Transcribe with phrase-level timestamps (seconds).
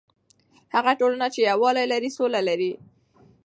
[0.75, 2.71] هغه ټولنه چې یووالی لري، سوله لري.